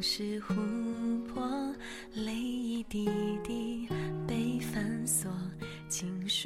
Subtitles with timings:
[0.00, 1.74] 是琥珀，
[2.14, 3.08] 泪一滴
[3.42, 3.88] 滴
[4.26, 5.30] 被反锁。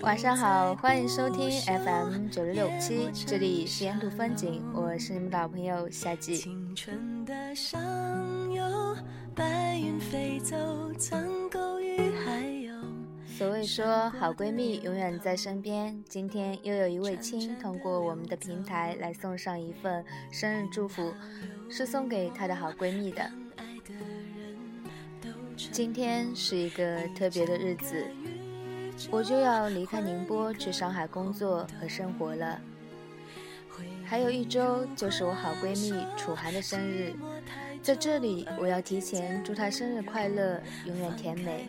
[0.02, 6.36] 晚上好，欢迎收听 FM 九六六七，这里是沿途风景，我是你们的老朋友夏季。
[6.36, 7.78] 青春的上
[8.52, 8.96] 游，
[9.34, 10.56] 白云飞走，
[10.94, 12.82] 苍狗与海鸥。
[13.26, 21.12] 所谓说好闺蜜永远在身边，今天又有一位亲通过我们的平台来送上一份生日祝福，
[21.68, 23.30] 是送给她的好闺蜜的。
[25.72, 28.04] 今天是一个特别的日子，
[29.10, 32.60] 我就要离开宁波去上海工作和生活了。
[34.04, 37.14] 还有一周就是我好闺蜜楚涵的生日，
[37.80, 41.66] 在这里我要提前祝她生日快乐，永远甜美。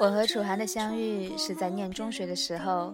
[0.00, 2.92] 我和楚涵的相遇是在念中学的时候。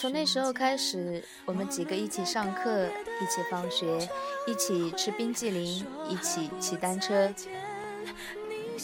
[0.00, 2.86] 从那时候开始，我们几个一起上课，
[3.20, 3.98] 一起放学，
[4.46, 7.28] 一起吃冰激凌，一起骑单车。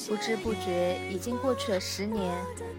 [0.08, 2.34] 不知不觉已经过去了十年，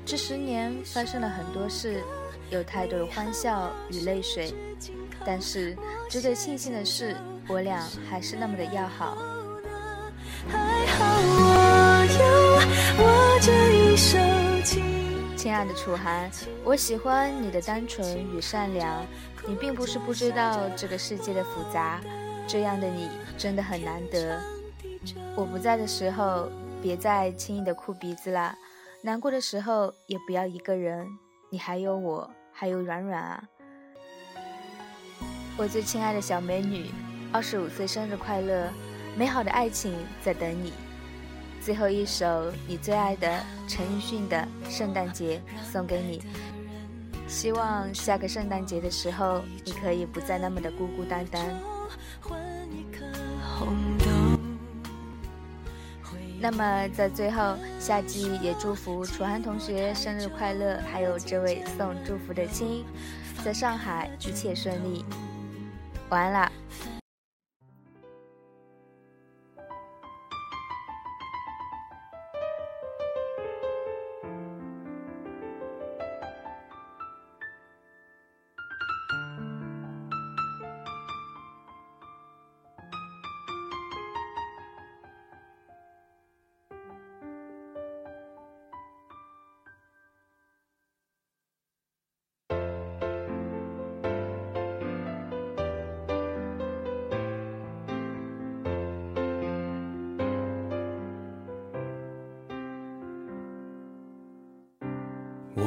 [0.06, 2.04] 这十年发生了很多事，
[2.50, 4.54] 有太多的欢笑与泪水。
[5.26, 5.74] 但是
[6.10, 7.16] 值得庆幸的是，
[7.48, 9.18] 我俩还是那么的要好。
[10.50, 11.45] 还好
[15.56, 16.30] 爱的楚涵，
[16.64, 19.06] 我喜欢你的单纯与善良。
[19.48, 22.02] 你并不是不知道这个世界的复杂，
[22.46, 24.42] 这样的你真的很难得。
[25.36, 26.50] 我不在的时候，
[26.82, 28.56] 别再轻易的哭鼻子了。
[29.02, 31.08] 难过的时候也不要一个人，
[31.50, 33.44] 你还有我，还有软软啊。
[35.58, 36.90] 我最亲爱的小美女，
[37.32, 38.68] 二十五岁生日快乐！
[39.16, 40.74] 美好的爱情在等你。
[41.66, 46.22] 最后一首你最爱的陈奕迅的《圣诞节》送给你，
[47.28, 51.44] 希望下个圣诞节的时候，你可以不再那么的孤孤单单。
[56.40, 62.86] 那么在最后，夏季也祝福楚涵同学生日快乐，还有这位送祝福的亲，
[63.44, 65.04] 在上海一切顺利。
[66.10, 66.52] 晚安啦。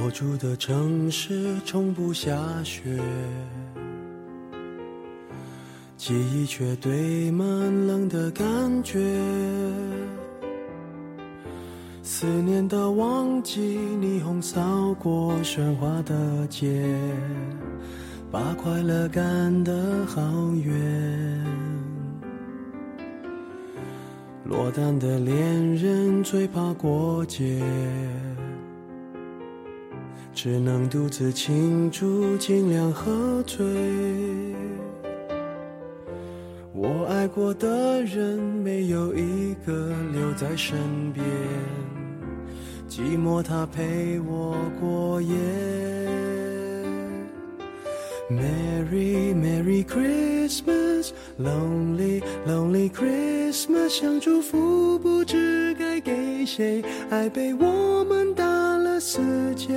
[0.01, 2.99] 我住的城市从不下雪，
[5.97, 7.47] 记忆却堆满
[7.87, 8.47] 冷的感
[8.85, 8.99] 觉。
[12.03, 16.87] 思念的旺季，霓虹扫过喧哗的街，
[18.31, 20.23] 把快乐赶得好
[20.53, 21.45] 远。
[24.45, 27.61] 落单的恋人最怕过节。
[30.51, 33.67] 只能独自庆祝，尽量喝醉。
[36.73, 41.23] 我爱过的人，没有一个留在身边，
[42.89, 45.37] 寂寞他陪我过夜。
[48.31, 58.47] Merry Merry Christmas，Lonely Lonely Christmas，想祝福不知该给谁，爱被我们打
[59.01, 59.69] 世界。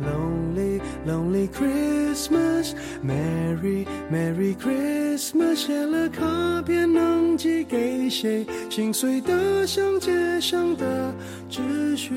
[0.00, 2.74] Lonely, lonely Christmas,
[3.04, 5.56] Merry, Merry Christmas。
[5.56, 8.46] 写了卡片能寄给谁？
[8.68, 11.14] 心碎的像街上的
[11.48, 12.10] 纸屑。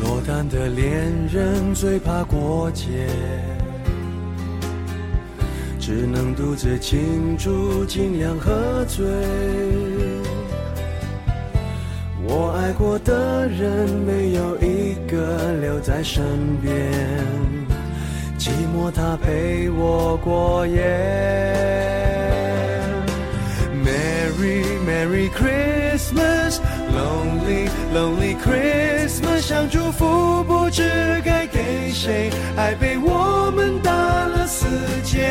[0.00, 3.06] 落单的恋人最怕过节，
[5.78, 9.04] 只能独自庆祝，尽量喝醉。
[12.26, 16.24] 我爱过的人没有一个留在身
[16.60, 16.72] 边，
[18.36, 20.80] 寂寞它陪我过夜。
[23.84, 29.42] Merry Merry cream Christmas，Lonely Lonely Christmas。
[29.42, 31.92] 想祝福，不知该给。
[31.92, 32.32] 谁？
[32.56, 34.66] 爱被我们打了死
[35.04, 35.30] 结。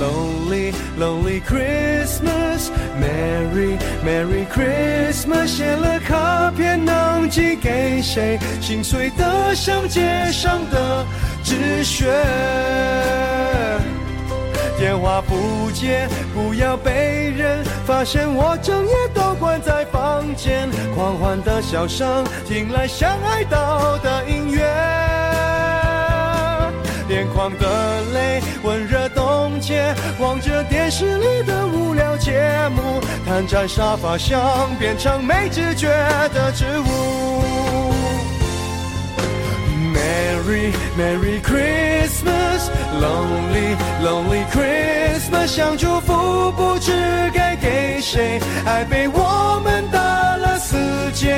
[0.00, 3.76] Lonely Lonely Christmas，Merry
[4.06, 8.38] Merry Christmas，写了卡片能寄给谁？
[8.60, 11.04] 心碎的像街上的
[11.42, 12.04] 纸屑。
[14.78, 20.68] 电话不接，不要被人发现我整夜都关在房间。
[20.94, 24.62] 狂欢的笑声，听来像爱到的音乐。
[27.10, 32.32] 眼眶的泪温热冻结，望着电视里的无聊节
[32.74, 35.88] 目，瘫在沙发上变成没知觉
[36.32, 37.92] 的植物。
[39.92, 42.70] Merry Merry Christmas,
[43.00, 46.92] Lonely Lonely Christmas，想祝福不知
[48.66, 49.98] 爱被我们打
[50.36, 50.76] 了死
[51.12, 51.34] 结。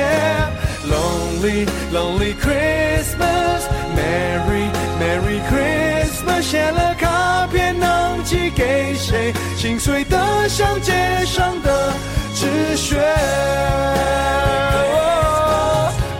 [0.89, 9.33] Lonely Lonely Christmas, Merry Merry Christmas，写了卡片能寄给谁？
[9.57, 10.93] 心碎的像街
[11.25, 11.93] 上的
[12.33, 12.95] 纸屑。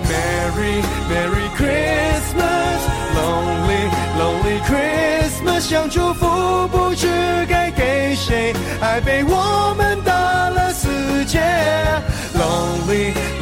[0.04, 2.80] Merry Merry Christmas,
[3.16, 3.90] Lonely
[4.20, 7.08] Lonely Christmas，想祝福不知
[7.48, 9.74] 该给谁，爱被我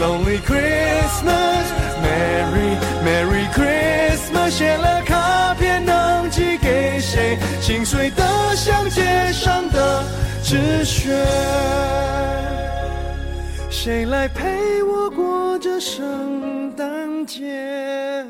[0.06, 1.66] Only Christmas,
[2.04, 7.38] Merry Merry Christmas，写了卡片能寄给谁？
[7.60, 8.24] 心碎的
[8.56, 10.04] 像街上的
[10.44, 11.10] 纸屑。
[13.72, 18.24] 谁来陪我过这圣诞节？